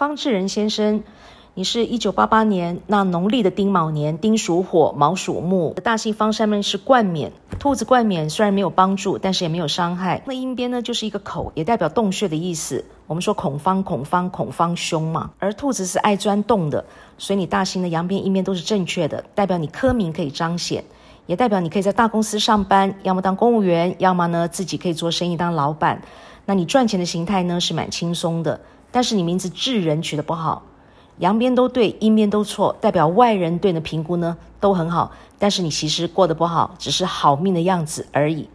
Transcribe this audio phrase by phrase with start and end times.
[0.00, 1.02] 方志仁先生，
[1.52, 5.76] 你是一九八八年那农历的丁卯年，丁属火，卯属木。
[5.84, 10.22] 大姓方上面是冠冕，兔子冠冕虽然没有帮助，但是也没有伤害。
[10.24, 12.82] 那阴边呢，就是一个口，也代表洞穴的意思。
[13.06, 15.32] 我们说孔方，孔方，孔方凶嘛。
[15.38, 16.82] 而兔子是爱钻洞的，
[17.18, 20.82] 所以你大姓的阳边、阴边都是正确的，代表你科名可以彰显，
[21.26, 26.00] 也代表你可以在大公司上班，要么当公务员，要么呢自己可以做生意当老板。
[26.46, 28.58] 那你赚钱的形态呢是蛮轻松的。
[28.92, 30.62] 但是你名字智人取得不好，
[31.18, 38.48] 阳边都对，阴边都错，代表外人对你的评估呢都很好，但是你其实过得不好，只是好命的样子而已。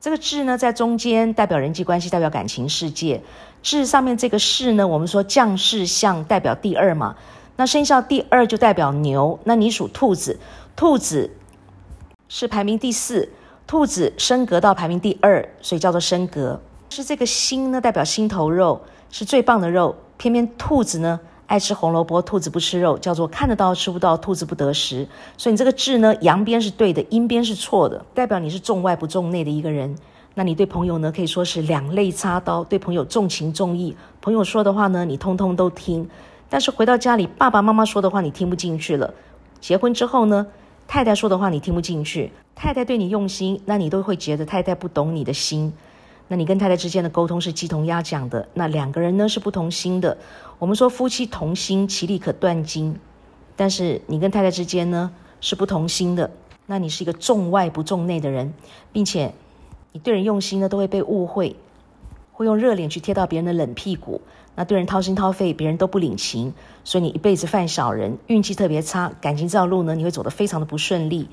[0.00, 3.22] 这个智呢在中间，代表人际关系，代表感情世界。
[3.62, 7.16] 智上面这个士呢，我们说将士相代表第二嘛，
[7.56, 10.40] 那生肖第二就代表牛，那你属兔子，
[10.74, 11.30] 兔子
[12.28, 13.28] 是排名第四，
[13.66, 16.60] 兔子升格到排名第二，所以叫做升格。
[16.88, 18.80] 是这个心呢，代表心头肉。
[19.10, 25.08] 是最棒的肉，偏偏兔子呢爱吃红萝卜，兔子不吃肉，叫做看得到吃不到，兔子不得食。
[25.36, 29.96] 所以你这个智呢，阳边是对的，阴边是错的，代表你是重外不重内的一个人。
[30.34, 36.08] 那你对朋友呢，可以说是两肋插刀，对朋友重情重义，朋友说的话呢，你通通都听。
[36.48, 39.12] 但是回到家里，爸爸妈妈说的话你听不进去了。
[39.60, 40.46] 结婚之后呢，
[40.86, 45.72] 太太说的话你听不进去，太太对你用心，那你都会觉得太太不懂你的心。
[46.32, 50.16] 那你跟太太之间的沟通是鸡同鸭讲的，那两个人呢是不同心的。
[50.60, 52.96] 我们说夫妻同心，其利可断金。
[53.56, 56.30] 但是你跟太太之间呢是不同心的，
[56.66, 58.54] 那你是一个重外不重内的人，
[58.92, 59.34] 并且
[59.90, 61.56] 你对人用心呢都会被误会，
[62.30, 64.22] 会用热脸去贴到别人的冷屁股。
[64.54, 71.28] 那对人掏心掏肺，别人都不领情，所以你一辈子犯小人，运气特别差，感情这条路呢你会走得非常的不顺利。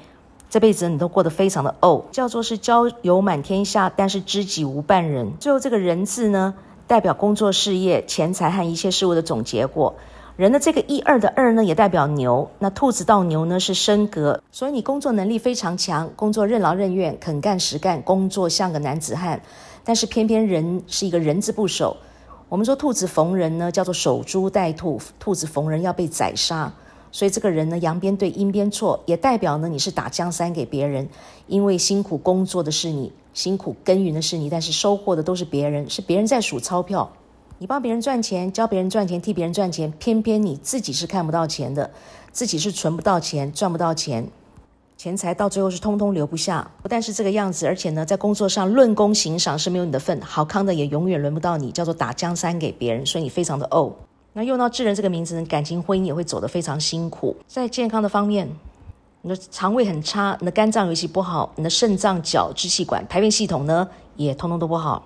[0.49, 5.31] 这辈子你都过得非常的哦，叫做是交友满天下，但是知己无半人。
[5.39, 6.53] 最后这个人字呢，
[6.87, 9.93] 代表工作事业、钱财和一切事物的总结果。
[10.37, 12.49] 人的这个一二的二呢，也代表牛。
[12.59, 19.41] 那兔子到牛呢是升格，所以你工作能力非常强，工作任劳任怨，肯干实干，工作像个男子汉。
[19.83, 21.97] 但是偏偏人是一个人字不守。
[22.49, 26.71] 我们说兔子逢人呢，叫做守株待兔，兔子逢人要被宰杀。
[27.17, 31.09] 所以这个人呢，阳边对，阴边错，也代表呢你是打江山给别人，
[31.47, 37.11] 因为辛苦工作的是你，辛苦耕耘的是你，但是收获的都是别人，是别人在数钞票，
[37.57, 41.89] 你帮别人赚钱，教别人赚钱，替别人赚钱，偏偏你自己是看不到钱的，
[42.31, 44.29] 自己是存不到钱，赚不到钱，
[44.95, 46.69] 钱财到最后是通通留不下。
[46.83, 53.91] 不但是这个样子，而且呢，在工作上论功行赏是没有你的份，好康的也永远轮不到你，叫做打江山给别人，所以你非常的哦。
[54.37, 57.35] 那用到智人这个名字呢，感情婚姻也会走得非常辛苦。
[57.47, 58.47] 在健康的方面，
[59.23, 65.03] 你的肠胃很差，你的肝脏尤其不好，你的肾脏、脚、支气管、排便系统呢，也通通都不好。